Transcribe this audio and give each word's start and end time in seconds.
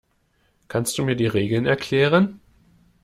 Kannst 0.67 0.97
du 0.97 1.03
mir 1.05 1.15
die 1.15 1.27
Regeln 1.27 1.67
erklären? 1.67 2.39